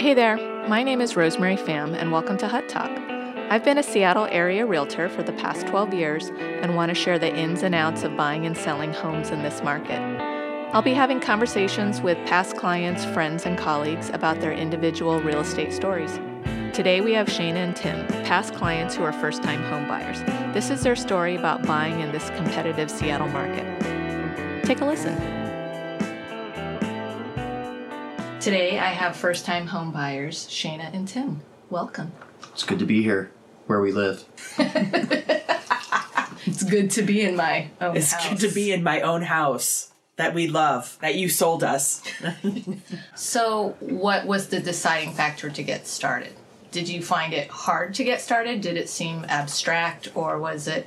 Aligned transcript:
Hey 0.00 0.12
there, 0.12 0.36
my 0.68 0.82
name 0.82 1.00
is 1.00 1.14
Rosemary 1.14 1.56
Pham, 1.56 1.94
and 1.94 2.10
welcome 2.10 2.36
to 2.38 2.48
Hut 2.48 2.68
Talk. 2.68 2.90
I've 3.48 3.64
been 3.64 3.78
a 3.78 3.82
Seattle 3.82 4.26
area 4.26 4.66
realtor 4.66 5.08
for 5.08 5.22
the 5.22 5.32
past 5.32 5.68
12 5.68 5.94
years 5.94 6.30
and 6.36 6.74
want 6.74 6.90
to 6.90 6.94
share 6.94 7.18
the 7.18 7.34
ins 7.34 7.62
and 7.62 7.76
outs 7.76 8.02
of 8.02 8.16
buying 8.16 8.44
and 8.44 8.56
selling 8.56 8.92
homes 8.92 9.30
in 9.30 9.42
this 9.42 9.62
market. 9.62 10.00
I'll 10.74 10.82
be 10.82 10.94
having 10.94 11.20
conversations 11.20 12.00
with 12.00 12.18
past 12.26 12.56
clients, 12.56 13.04
friends, 13.04 13.46
and 13.46 13.56
colleagues 13.56 14.10
about 14.10 14.40
their 14.40 14.52
individual 14.52 15.20
real 15.20 15.40
estate 15.40 15.72
stories. 15.72 16.18
Today 16.74 17.00
we 17.00 17.12
have 17.12 17.28
Shana 17.28 17.56
and 17.56 17.76
Tim, 17.76 18.06
past 18.24 18.52
clients 18.52 18.96
who 18.96 19.04
are 19.04 19.12
first 19.12 19.44
time 19.44 19.62
homebuyers. 19.62 20.52
This 20.52 20.70
is 20.70 20.82
their 20.82 20.96
story 20.96 21.36
about 21.36 21.64
buying 21.66 22.00
in 22.00 22.10
this 22.10 22.28
competitive 22.30 22.90
Seattle 22.90 23.28
market. 23.28 24.64
Take 24.64 24.80
a 24.80 24.84
listen. 24.84 25.43
Today 28.44 28.78
I 28.78 28.88
have 28.88 29.16
first 29.16 29.46
time 29.46 29.68
homebuyers, 29.68 30.46
Shana 30.50 30.92
and 30.92 31.08
Tim. 31.08 31.40
Welcome. 31.70 32.12
It's 32.52 32.62
good 32.62 32.78
to 32.78 32.84
be 32.84 33.02
here 33.02 33.30
where 33.68 33.80
we 33.80 33.90
live. 33.90 34.22
It's 36.46 36.62
good 36.62 36.90
to 36.90 37.02
be 37.02 37.22
in 37.22 37.36
my 37.36 37.70
own 37.80 37.96
It's 37.96 38.12
house. 38.12 38.28
good 38.28 38.38
to 38.46 38.54
be 38.54 38.70
in 38.70 38.82
my 38.82 39.00
own 39.00 39.22
house 39.22 39.94
that 40.16 40.34
we 40.34 40.46
love, 40.46 40.98
that 41.00 41.14
you 41.14 41.30
sold 41.30 41.64
us. 41.64 42.02
So, 43.14 43.76
what 43.80 44.26
was 44.26 44.48
the 44.48 44.60
deciding 44.60 45.14
factor 45.14 45.48
to 45.48 45.62
get 45.62 45.86
started? 45.86 46.34
Did 46.70 46.90
you 46.90 47.00
find 47.00 47.32
it 47.32 47.48
hard 47.48 47.94
to 47.94 48.04
get 48.04 48.20
started? 48.20 48.60
Did 48.60 48.76
it 48.76 48.90
seem 48.90 49.24
abstract, 49.26 50.14
or 50.14 50.38
was 50.38 50.68
it, 50.68 50.86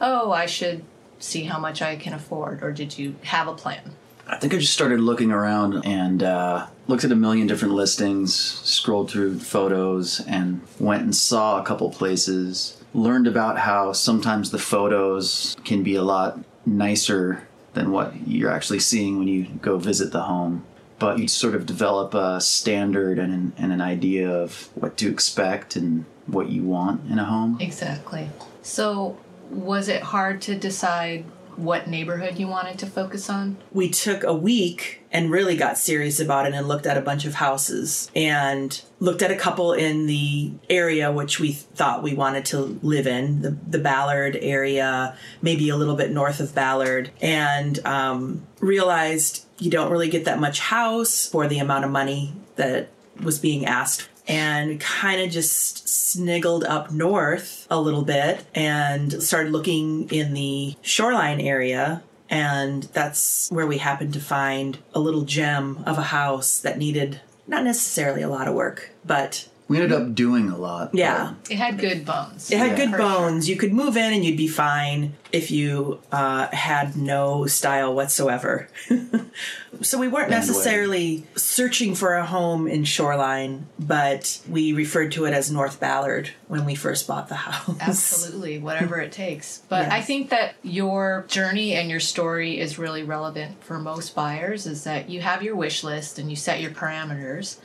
oh, 0.00 0.30
I 0.30 0.46
should 0.46 0.84
see 1.18 1.42
how 1.42 1.58
much 1.58 1.82
I 1.82 1.96
can 1.96 2.12
afford, 2.12 2.62
or 2.62 2.70
did 2.70 2.96
you 2.96 3.16
have 3.24 3.48
a 3.48 3.54
plan? 3.54 3.96
I 4.26 4.36
think 4.38 4.54
I 4.54 4.58
just 4.58 4.72
started 4.72 5.00
looking 5.00 5.30
around 5.30 5.84
and 5.84 6.22
uh, 6.22 6.66
looked 6.86 7.04
at 7.04 7.12
a 7.12 7.16
million 7.16 7.46
different 7.46 7.74
listings, 7.74 8.34
scrolled 8.34 9.10
through 9.10 9.38
photos, 9.38 10.20
and 10.26 10.60
went 10.78 11.02
and 11.02 11.14
saw 11.14 11.60
a 11.60 11.64
couple 11.64 11.90
places. 11.90 12.76
Learned 12.94 13.26
about 13.26 13.58
how 13.58 13.92
sometimes 13.92 14.50
the 14.50 14.58
photos 14.58 15.56
can 15.64 15.82
be 15.82 15.94
a 15.94 16.02
lot 16.02 16.38
nicer 16.64 17.46
than 17.74 17.90
what 17.90 18.26
you're 18.26 18.50
actually 18.50 18.78
seeing 18.78 19.18
when 19.18 19.28
you 19.28 19.46
go 19.60 19.78
visit 19.78 20.12
the 20.12 20.22
home. 20.22 20.64
But 20.98 21.18
you 21.18 21.26
sort 21.26 21.54
of 21.54 21.66
develop 21.66 22.14
a 22.14 22.40
standard 22.40 23.18
and 23.18 23.32
an, 23.32 23.52
and 23.58 23.72
an 23.72 23.80
idea 23.80 24.30
of 24.30 24.68
what 24.74 24.96
to 24.98 25.10
expect 25.10 25.74
and 25.74 26.04
what 26.26 26.48
you 26.48 26.62
want 26.62 27.10
in 27.10 27.18
a 27.18 27.24
home. 27.24 27.58
Exactly. 27.60 28.28
So, 28.62 29.18
was 29.50 29.88
it 29.88 30.02
hard 30.02 30.40
to 30.42 30.54
decide 30.54 31.24
what 31.56 31.88
neighborhood 31.88 32.38
you 32.38 32.48
wanted 32.48 32.78
to 32.80 32.86
focus 32.86 33.28
on? 33.28 33.56
We 33.72 33.90
took 33.90 34.24
a 34.24 34.32
week 34.32 35.02
and 35.10 35.30
really 35.30 35.56
got 35.56 35.78
serious 35.78 36.20
about 36.20 36.46
it 36.46 36.54
and 36.54 36.66
looked 36.66 36.86
at 36.86 36.96
a 36.96 37.00
bunch 37.00 37.24
of 37.24 37.34
houses 37.34 38.10
and 38.16 38.80
looked 39.00 39.22
at 39.22 39.30
a 39.30 39.36
couple 39.36 39.72
in 39.72 40.06
the 40.06 40.52
area 40.70 41.12
which 41.12 41.38
we 41.38 41.52
thought 41.52 42.02
we 42.02 42.14
wanted 42.14 42.44
to 42.46 42.78
live 42.82 43.06
in 43.06 43.42
the, 43.42 43.50
the 43.50 43.78
Ballard 43.78 44.38
area, 44.40 45.16
maybe 45.42 45.68
a 45.68 45.76
little 45.76 45.96
bit 45.96 46.10
north 46.10 46.40
of 46.40 46.54
Ballard, 46.54 47.10
and 47.20 47.84
um, 47.86 48.46
realized 48.60 49.46
you 49.58 49.70
don't 49.70 49.90
really 49.90 50.08
get 50.08 50.24
that 50.24 50.40
much 50.40 50.60
house 50.60 51.26
for 51.26 51.46
the 51.46 51.58
amount 51.58 51.84
of 51.84 51.90
money 51.90 52.32
that 52.56 52.88
was 53.22 53.38
being 53.38 53.66
asked 53.66 54.08
and 54.28 54.80
kind 54.80 55.20
of 55.20 55.30
just 55.30 55.86
sniggled 55.86 56.64
up 56.64 56.90
north 56.90 57.66
a 57.70 57.80
little 57.80 58.02
bit 58.02 58.44
and 58.54 59.22
started 59.22 59.52
looking 59.52 60.08
in 60.10 60.34
the 60.34 60.76
shoreline 60.82 61.40
area. 61.40 62.02
And 62.30 62.84
that's 62.84 63.50
where 63.50 63.66
we 63.66 63.78
happened 63.78 64.14
to 64.14 64.20
find 64.20 64.78
a 64.94 65.00
little 65.00 65.22
gem 65.22 65.82
of 65.84 65.98
a 65.98 66.02
house 66.02 66.58
that 66.60 66.78
needed 66.78 67.20
not 67.46 67.64
necessarily 67.64 68.22
a 68.22 68.28
lot 68.28 68.48
of 68.48 68.54
work 68.54 68.92
but 69.04 69.48
We 69.68 69.78
ended 69.80 69.92
up 69.92 70.14
doing 70.14 70.50
a 70.50 70.56
lot. 70.58 70.90
yeah 70.94 71.34
It 71.48 71.56
had 71.56 71.78
good 71.78 72.04
bones. 72.04 72.50
it 72.50 72.58
had 72.58 72.72
Yeah. 72.72 72.76
good 72.76 72.90
For 72.90 72.98
sure. 72.98 73.08
bones 73.08 73.48
you 73.48 73.56
could 73.56 73.72
move 73.72 73.96
in 73.96 74.12
and 74.12 74.24
you'd 74.24 74.36
be 74.36 74.48
fine 74.48 75.14
if 75.32 75.50
you 75.50 75.98
uh, 76.12 76.48
had 76.48 76.94
no 76.96 77.46
style 77.46 77.94
whatsoever 77.94 78.68
so 79.80 79.98
we 79.98 80.08
weren't 80.08 80.28
Bandwagon. 80.28 80.30
necessarily 80.30 81.24
searching 81.36 81.94
for 81.94 82.14
a 82.14 82.26
home 82.26 82.66
in 82.68 82.84
shoreline 82.84 83.66
but 83.78 84.40
we 84.48 84.72
referred 84.74 85.12
to 85.12 85.24
it 85.24 85.32
as 85.32 85.50
north 85.50 85.80
ballard 85.80 86.30
when 86.48 86.64
we 86.66 86.74
first 86.74 87.06
bought 87.06 87.28
the 87.28 87.34
house 87.36 87.76
Absolutely, 87.80 88.58
whatever 88.58 89.00
it 89.00 89.10
takes. 89.12 89.62
But 89.70 89.90
I 89.90 90.02
think 90.02 90.28
that 90.30 90.54
your 90.62 91.24
journey 91.28 91.72
and 91.74 91.88
your 91.88 92.00
story 92.00 92.60
is 92.60 92.78
really 92.78 93.02
relevant 93.02 93.62
for 93.64 93.78
most 93.78 94.14
buyers 94.14 94.66
is 94.66 94.84
that 94.84 95.08
you 95.08 95.20
have 95.22 95.42
your 95.42 95.56
wish 95.56 95.82
list 95.82 96.18
and 96.18 96.28
you 96.28 96.36
set 96.36 96.60
your 96.60 96.70
parameters. 96.72 97.56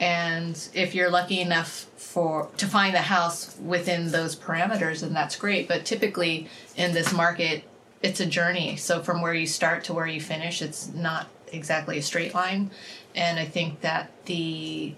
And 0.00 0.68
if 0.74 0.94
you're 0.94 1.10
lucky 1.10 1.40
enough 1.40 1.86
for 1.96 2.48
to 2.56 2.66
find 2.66 2.94
the 2.94 3.02
house 3.02 3.56
within 3.58 4.10
those 4.10 4.34
parameters, 4.36 5.00
then 5.00 5.12
that's 5.12 5.36
great. 5.36 5.68
But 5.68 5.84
typically 5.84 6.48
in 6.76 6.92
this 6.92 7.12
market, 7.12 7.64
it's 8.02 8.20
a 8.20 8.26
journey. 8.26 8.76
So 8.76 9.02
from 9.02 9.22
where 9.22 9.34
you 9.34 9.46
start 9.46 9.84
to 9.84 9.94
where 9.94 10.06
you 10.06 10.20
finish, 10.20 10.60
it's 10.62 10.92
not 10.92 11.28
exactly 11.52 11.98
a 11.98 12.02
straight 12.02 12.34
line. 12.34 12.70
And 13.14 13.38
I 13.38 13.44
think 13.44 13.80
that 13.82 14.10
the 14.26 14.94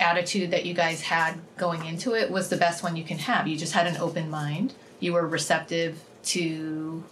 attitude 0.00 0.52
that 0.52 0.64
you 0.64 0.74
guys 0.74 1.02
had 1.02 1.40
going 1.56 1.84
into 1.84 2.14
it 2.14 2.30
was 2.30 2.48
the 2.48 2.56
best 2.56 2.82
one 2.82 2.96
you 2.96 3.04
can 3.04 3.18
have. 3.18 3.48
You 3.48 3.56
just 3.56 3.72
had 3.72 3.86
an 3.86 3.96
open 3.96 4.30
mind. 4.30 4.74
You 5.00 5.12
were 5.12 5.26
receptive 5.26 6.00
to 6.24 7.02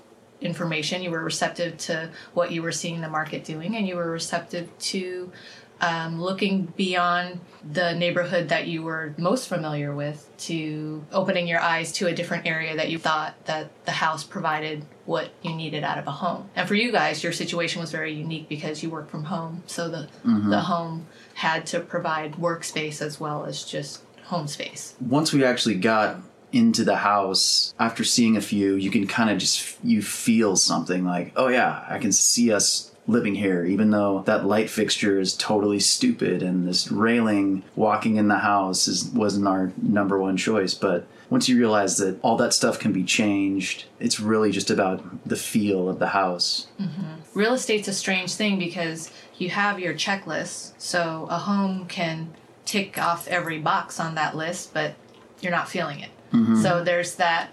information. 0.41 1.03
You 1.03 1.10
were 1.10 1.22
receptive 1.22 1.78
to 1.78 2.10
what 2.34 2.53
you 2.53 2.62
were 2.62 2.72
seeing 2.72 3.00
the 3.00 3.09
market 3.09 3.44
doing, 3.44 3.76
and 3.76 3.88
you 3.88 3.97
were 3.97 4.10
receptive 4.10 4.76
to 4.78 5.32
um, 5.81 6.20
looking 6.20 6.72
beyond 6.76 7.41
the 7.70 7.94
neighborhood 7.94 8.48
that 8.48 8.66
you 8.66 8.82
were 8.82 9.14
most 9.19 9.48
familiar 9.48 9.94
with 9.94 10.28
to 10.38 11.04
opening 11.12 11.47
your 11.47 11.60
eyes 11.60 11.92
to 11.92 12.06
a 12.06 12.14
different 12.14 12.47
area 12.47 12.76
that 12.76 12.91
you 12.91 12.98
thought 12.98 13.34
that 13.47 13.70
the 13.84 13.92
house 13.92 14.25
provided 14.25 14.84
what 15.04 15.31
you 15.42 15.54
needed 15.54 15.84
out 15.84 15.98
of 15.98 16.06
a 16.06 16.12
home. 16.12 16.48
And 16.56 16.66
for 16.66 16.75
you 16.75 16.92
guys, 16.92 17.22
your 17.22 17.32
situation 17.32 17.81
was 17.81 17.91
very 17.91 18.12
unique 18.12 18.48
because 18.48 18.82
you 18.82 18.91
work 18.91 19.10
from 19.10 19.25
home, 19.25 19.62
so 19.66 19.88
the 19.88 20.09
the 20.25 20.60
home 20.60 21.06
had 21.34 21.66
to 21.66 21.81
provide 21.81 22.34
workspace 22.34 23.03
as 23.03 23.20
well 23.20 23.44
as 23.44 23.65
just 23.65 24.03
home 24.25 24.48
space. 24.48 24.94
once 25.00 25.32
we 25.32 25.44
actually 25.44 25.76
got 25.76 26.20
into 26.56 26.84
the 26.84 26.96
house 26.96 27.74
after 27.78 28.02
seeing 28.02 28.36
a 28.36 28.40
few 28.40 28.74
you 28.74 28.90
can 28.90 29.06
kind 29.06 29.30
of 29.30 29.38
just 29.38 29.76
you 29.84 30.00
feel 30.00 30.56
something 30.56 31.04
like 31.04 31.32
oh 31.36 31.48
yeah 31.48 31.84
i 31.88 31.98
can 31.98 32.12
see 32.12 32.52
us 32.52 32.92
living 33.08 33.34
here 33.34 33.64
even 33.64 33.90
though 33.90 34.22
that 34.26 34.44
light 34.44 34.68
fixture 34.68 35.20
is 35.20 35.36
totally 35.36 35.78
stupid 35.78 36.42
and 36.42 36.66
this 36.66 36.90
railing 36.90 37.62
walking 37.74 38.16
in 38.16 38.28
the 38.28 38.38
house 38.38 38.88
is 38.88 39.06
wasn't 39.10 39.46
our 39.46 39.72
number 39.80 40.18
one 40.18 40.36
choice. 40.36 40.74
But 40.74 41.06
once 41.30 41.48
you 41.48 41.58
realize 41.58 41.98
that 41.98 42.18
all 42.22 42.36
that 42.36 42.52
stuff 42.52 42.78
can 42.78 42.92
be 42.92 43.04
changed 43.04 43.84
it's 44.00 44.20
really 44.20 44.50
just 44.50 44.70
about 44.70 45.02
the 45.26 45.36
feel 45.36 45.88
of 45.88 45.98
the 45.98 46.08
house. 46.08 46.66
Mm-hmm. 46.80 47.38
Real 47.38 47.54
estate's 47.54 47.88
a 47.88 47.92
strange 47.92 48.34
thing 48.34 48.58
because 48.58 49.10
you 49.38 49.50
have 49.50 49.78
your 49.78 49.94
checklist 49.94 50.72
so 50.78 51.26
a 51.30 51.38
home 51.38 51.86
can 51.86 52.34
tick 52.64 52.98
off 52.98 53.28
every 53.28 53.58
box 53.58 54.00
on 54.00 54.16
that 54.16 54.34
list 54.34 54.74
but 54.74 54.94
you're 55.40 55.52
not 55.52 55.68
feeling 55.68 56.00
it 56.00 56.10
Mm-hmm. 56.32 56.60
so 56.62 56.82
there's 56.84 57.14
that 57.16 57.50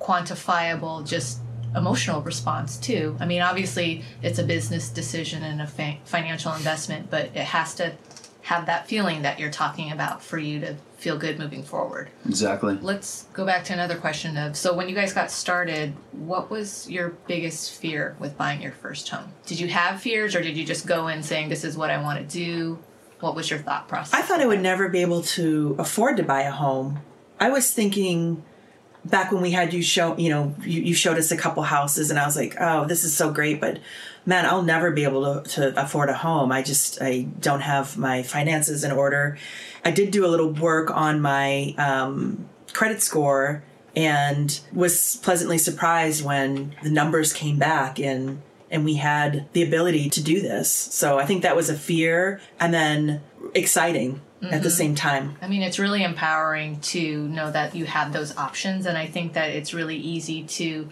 unquantifiable 0.00 1.06
just 1.06 1.40
emotional 1.74 2.20
response 2.22 2.76
too. 2.76 3.16
I 3.18 3.26
mean 3.26 3.42
obviously 3.42 4.04
it's 4.22 4.38
a 4.38 4.44
business 4.44 4.88
decision 4.90 5.42
and 5.42 5.60
a 5.60 5.66
fa- 5.66 5.96
financial 6.04 6.52
investment 6.54 7.10
but 7.10 7.26
it 7.26 7.36
has 7.36 7.74
to 7.76 7.92
have 8.42 8.66
that 8.66 8.86
feeling 8.86 9.22
that 9.22 9.40
you're 9.40 9.50
talking 9.50 9.90
about 9.90 10.22
for 10.22 10.36
you 10.38 10.60
to 10.60 10.76
feel 10.98 11.16
good 11.16 11.38
moving 11.38 11.62
forward. 11.62 12.10
Exactly. 12.26 12.78
Let's 12.80 13.24
go 13.32 13.44
back 13.46 13.64
to 13.64 13.72
another 13.72 13.96
question 13.96 14.36
of 14.36 14.56
so 14.56 14.72
when 14.74 14.88
you 14.88 14.94
guys 14.94 15.12
got 15.12 15.30
started 15.30 15.94
what 16.12 16.50
was 16.50 16.88
your 16.88 17.10
biggest 17.26 17.72
fear 17.72 18.16
with 18.20 18.36
buying 18.38 18.62
your 18.62 18.72
first 18.72 19.08
home? 19.08 19.32
Did 19.46 19.58
you 19.58 19.68
have 19.68 20.00
fears 20.00 20.36
or 20.36 20.42
did 20.42 20.56
you 20.56 20.64
just 20.64 20.86
go 20.86 21.08
in 21.08 21.22
saying 21.22 21.48
this 21.48 21.64
is 21.64 21.76
what 21.76 21.90
i 21.90 22.00
want 22.00 22.18
to 22.20 22.24
do 22.24 22.78
what 23.20 23.34
was 23.34 23.48
your 23.50 23.58
thought 23.58 23.88
process 23.88 24.12
I 24.14 24.22
thought 24.22 24.40
I 24.40 24.46
would 24.46 24.60
never 24.60 24.88
be 24.90 25.00
able 25.00 25.22
to 25.22 25.74
afford 25.78 26.18
to 26.18 26.22
buy 26.22 26.42
a 26.42 26.50
home. 26.50 27.00
I 27.44 27.50
was 27.50 27.74
thinking 27.74 28.42
back 29.04 29.30
when 29.30 29.42
we 29.42 29.50
had 29.50 29.74
you 29.74 29.82
show, 29.82 30.16
you 30.16 30.30
know, 30.30 30.54
you, 30.62 30.80
you 30.80 30.94
showed 30.94 31.18
us 31.18 31.30
a 31.30 31.36
couple 31.36 31.62
houses, 31.62 32.08
and 32.08 32.18
I 32.18 32.24
was 32.24 32.36
like, 32.36 32.56
oh, 32.58 32.86
this 32.86 33.04
is 33.04 33.14
so 33.14 33.30
great, 33.30 33.60
but 33.60 33.80
man, 34.24 34.46
I'll 34.46 34.62
never 34.62 34.90
be 34.90 35.04
able 35.04 35.42
to, 35.42 35.50
to 35.50 35.78
afford 35.78 36.08
a 36.08 36.14
home. 36.14 36.50
I 36.50 36.62
just, 36.62 37.02
I 37.02 37.26
don't 37.40 37.60
have 37.60 37.98
my 37.98 38.22
finances 38.22 38.82
in 38.82 38.92
order. 38.92 39.36
I 39.84 39.90
did 39.90 40.10
do 40.10 40.24
a 40.24 40.28
little 40.28 40.48
work 40.48 40.90
on 40.90 41.20
my 41.20 41.74
um, 41.76 42.48
credit 42.72 43.02
score 43.02 43.62
and 43.94 44.58
was 44.72 45.16
pleasantly 45.16 45.58
surprised 45.58 46.24
when 46.24 46.74
the 46.82 46.90
numbers 46.90 47.34
came 47.34 47.58
back 47.58 48.00
and 48.00 48.40
and 48.70 48.84
we 48.84 48.94
had 48.94 49.46
the 49.52 49.62
ability 49.62 50.10
to 50.10 50.20
do 50.20 50.40
this. 50.40 50.68
So 50.70 51.16
I 51.16 51.26
think 51.26 51.42
that 51.42 51.54
was 51.54 51.70
a 51.70 51.74
fear 51.74 52.40
and 52.58 52.74
then 52.74 53.20
exciting 53.54 54.20
at 54.46 54.62
the 54.62 54.68
mm-hmm. 54.68 54.76
same 54.76 54.94
time. 54.94 55.36
I 55.40 55.48
mean, 55.48 55.62
it's 55.62 55.78
really 55.78 56.02
empowering 56.02 56.80
to 56.80 57.28
know 57.28 57.50
that 57.50 57.74
you 57.74 57.84
have 57.86 58.12
those 58.12 58.36
options, 58.36 58.86
and 58.86 58.96
I 58.96 59.06
think 59.06 59.34
that 59.34 59.50
it's 59.50 59.74
really 59.74 59.96
easy 59.96 60.44
to 60.44 60.88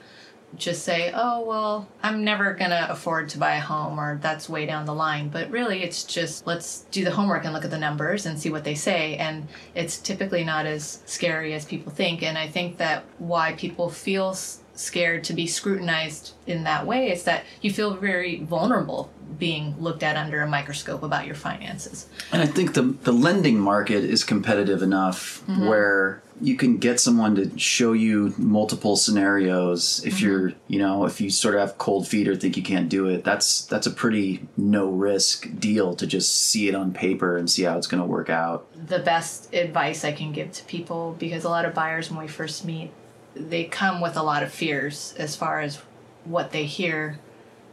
just 0.56 0.82
say, 0.82 1.10
oh, 1.14 1.42
well, 1.44 1.88
I'm 2.02 2.24
never 2.24 2.52
going 2.54 2.70
to 2.70 2.90
afford 2.90 3.30
to 3.30 3.38
buy 3.38 3.56
a 3.56 3.60
home 3.60 3.98
or 3.98 4.18
that's 4.20 4.48
way 4.48 4.66
down 4.66 4.84
the 4.84 4.94
line. 4.94 5.28
But 5.28 5.50
really, 5.50 5.82
it's 5.82 6.04
just 6.04 6.46
let's 6.46 6.80
do 6.90 7.04
the 7.04 7.10
homework 7.10 7.44
and 7.44 7.54
look 7.54 7.64
at 7.64 7.70
the 7.70 7.78
numbers 7.78 8.26
and 8.26 8.38
see 8.38 8.50
what 8.50 8.64
they 8.64 8.74
say. 8.74 9.16
And 9.16 9.48
it's 9.74 9.98
typically 9.98 10.44
not 10.44 10.66
as 10.66 11.02
scary 11.06 11.54
as 11.54 11.64
people 11.64 11.92
think. 11.92 12.22
And 12.22 12.36
I 12.36 12.48
think 12.48 12.76
that 12.78 13.04
why 13.18 13.54
people 13.54 13.88
feel 13.88 14.36
scared 14.74 15.24
to 15.24 15.32
be 15.32 15.46
scrutinized 15.46 16.32
in 16.46 16.64
that 16.64 16.86
way 16.86 17.12
is 17.12 17.24
that 17.24 17.44
you 17.60 17.70
feel 17.70 17.94
very 17.94 18.40
vulnerable 18.40 19.10
being 19.38 19.74
looked 19.78 20.02
at 20.02 20.16
under 20.16 20.42
a 20.42 20.48
microscope 20.48 21.02
about 21.02 21.26
your 21.26 21.34
finances. 21.34 22.08
And 22.32 22.42
I 22.42 22.46
think 22.46 22.74
the 22.74 22.82
the 22.82 23.12
lending 23.12 23.58
market 23.58 24.04
is 24.04 24.24
competitive 24.24 24.82
enough 24.82 25.42
mm-hmm. 25.46 25.66
where 25.66 26.22
you 26.40 26.56
can 26.56 26.76
get 26.78 26.98
someone 26.98 27.36
to 27.36 27.58
show 27.58 27.92
you 27.92 28.34
multiple 28.36 28.96
scenarios 28.96 30.04
if 30.04 30.14
mm-hmm. 30.14 30.26
you're 30.26 30.52
you 30.66 30.78
know 30.78 31.04
if 31.04 31.20
you 31.20 31.30
sort 31.30 31.54
of 31.54 31.60
have 31.60 31.78
cold 31.78 32.06
feet 32.08 32.26
or 32.26 32.34
think 32.34 32.56
you 32.56 32.62
can't 32.62 32.88
do 32.88 33.06
it 33.06 33.22
that's 33.22 33.64
that's 33.66 33.86
a 33.86 33.90
pretty 33.90 34.46
no 34.56 34.88
risk 34.88 35.48
deal 35.58 35.94
to 35.94 36.06
just 36.06 36.36
see 36.42 36.68
it 36.68 36.74
on 36.74 36.92
paper 36.92 37.36
and 37.36 37.48
see 37.48 37.62
how 37.62 37.76
it's 37.78 37.86
going 37.86 38.02
to 38.02 38.06
work 38.06 38.28
out 38.28 38.66
the 38.88 38.98
best 38.98 39.52
advice 39.54 40.04
i 40.04 40.10
can 40.12 40.32
give 40.32 40.50
to 40.50 40.64
people 40.64 41.14
because 41.18 41.44
a 41.44 41.48
lot 41.48 41.64
of 41.64 41.74
buyers 41.74 42.10
when 42.10 42.20
we 42.20 42.28
first 42.28 42.64
meet 42.64 42.90
they 43.34 43.64
come 43.64 44.00
with 44.00 44.16
a 44.16 44.22
lot 44.22 44.42
of 44.42 44.52
fears 44.52 45.14
as 45.18 45.36
far 45.36 45.60
as 45.60 45.80
what 46.24 46.52
they 46.52 46.64
hear 46.64 47.18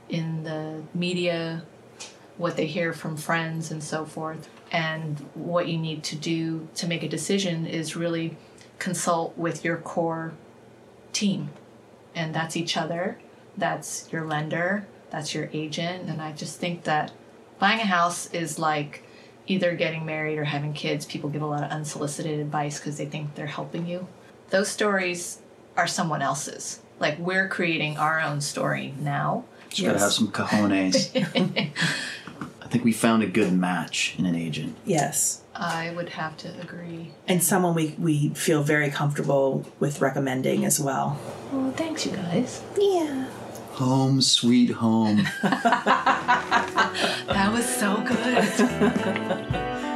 in 0.07 0.43
the 0.43 0.81
media, 0.93 1.63
what 2.37 2.55
they 2.55 2.65
hear 2.65 2.93
from 2.93 3.17
friends, 3.17 3.71
and 3.71 3.83
so 3.83 4.05
forth. 4.05 4.49
And 4.71 5.19
what 5.33 5.67
you 5.67 5.77
need 5.77 6.03
to 6.05 6.15
do 6.15 6.67
to 6.75 6.87
make 6.87 7.03
a 7.03 7.09
decision 7.09 7.65
is 7.65 7.95
really 7.95 8.37
consult 8.77 9.37
with 9.37 9.65
your 9.65 9.77
core 9.77 10.33
team. 11.11 11.49
And 12.15 12.33
that's 12.33 12.55
each 12.55 12.77
other, 12.77 13.17
that's 13.57 14.11
your 14.11 14.25
lender, 14.25 14.87
that's 15.09 15.33
your 15.33 15.49
agent. 15.53 16.09
And 16.09 16.21
I 16.21 16.31
just 16.31 16.59
think 16.59 16.83
that 16.83 17.11
buying 17.59 17.79
a 17.79 17.85
house 17.85 18.31
is 18.33 18.57
like 18.57 19.03
either 19.47 19.75
getting 19.75 20.05
married 20.05 20.37
or 20.37 20.45
having 20.45 20.73
kids. 20.73 21.05
People 21.05 21.29
give 21.29 21.41
a 21.41 21.47
lot 21.47 21.63
of 21.63 21.71
unsolicited 21.71 22.39
advice 22.39 22.79
because 22.79 22.97
they 22.97 23.05
think 23.05 23.35
they're 23.35 23.47
helping 23.47 23.87
you. 23.87 24.07
Those 24.49 24.69
stories 24.69 25.39
are 25.79 25.87
someone 25.87 26.21
else's. 26.21 26.81
Like 26.99 27.17
we're 27.17 27.47
creating 27.47 27.97
our 27.97 28.19
own 28.19 28.41
story 28.41 28.93
now. 28.99 29.45
Just 29.69 29.81
yes. 29.81 29.91
gotta 29.91 30.03
have 30.03 30.11
some 30.11 30.27
cojones. 30.31 31.15
I 32.61 32.67
think 32.67 32.83
we 32.83 32.91
found 32.91 33.23
a 33.23 33.27
good 33.27 33.53
match 33.53 34.15
in 34.19 34.25
an 34.25 34.35
agent. 34.35 34.75
Yes. 34.85 35.41
I 35.55 35.93
would 35.95 36.09
have 36.09 36.35
to 36.37 36.49
agree. 36.61 37.11
And 37.27 37.43
someone 37.43 37.73
we, 37.75 37.95
we 37.97 38.29
feel 38.29 38.61
very 38.61 38.91
comfortable 38.91 39.65
with 39.79 40.01
recommending 40.01 40.65
as 40.65 40.79
well. 40.79 41.19
Well, 41.51 41.71
thanks, 41.71 42.05
you 42.05 42.11
guys. 42.11 42.61
Yeah. 42.77 43.25
Home, 43.71 44.21
sweet 44.21 44.69
home. 44.71 45.25
that 45.41 47.49
was 47.51 47.67
so 47.67 48.01
good. 48.01 49.79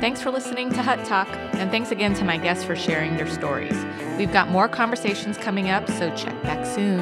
Thanks 0.00 0.22
for 0.22 0.30
listening 0.30 0.70
to 0.70 0.82
Hut 0.82 1.04
Talk, 1.04 1.28
and 1.52 1.70
thanks 1.70 1.90
again 1.90 2.14
to 2.14 2.24
my 2.24 2.38
guests 2.38 2.64
for 2.64 2.74
sharing 2.74 3.18
their 3.18 3.28
stories. 3.28 3.76
We've 4.16 4.32
got 4.32 4.48
more 4.48 4.66
conversations 4.66 5.36
coming 5.36 5.68
up, 5.68 5.86
so 5.90 6.08
check 6.16 6.42
back 6.42 6.64
soon. 6.64 7.00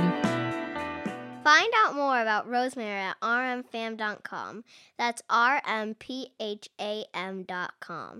Find 1.44 1.72
out 1.76 1.94
more 1.94 2.20
about 2.20 2.48
Rosemary 2.48 2.98
at 2.98 3.20
rmpham.com. 3.20 4.64
That's 4.98 5.22
R 5.30 5.62
M 5.64 5.94
P 5.94 6.32
H 6.40 6.68
A 6.80 7.04
M.com. 7.14 8.16